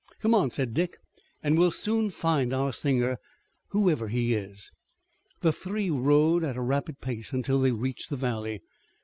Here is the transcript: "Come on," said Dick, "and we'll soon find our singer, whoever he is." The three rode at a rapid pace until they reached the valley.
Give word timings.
"Come 0.19 0.33
on," 0.33 0.49
said 0.49 0.73
Dick, 0.73 0.97
"and 1.43 1.59
we'll 1.59 1.69
soon 1.69 2.09
find 2.09 2.53
our 2.53 2.73
singer, 2.73 3.19
whoever 3.67 4.07
he 4.07 4.33
is." 4.33 4.71
The 5.41 5.53
three 5.53 5.91
rode 5.91 6.43
at 6.43 6.57
a 6.57 6.61
rapid 6.61 7.01
pace 7.01 7.33
until 7.33 7.61
they 7.61 7.71
reached 7.71 8.09
the 8.09 8.15
valley. 8.17 8.63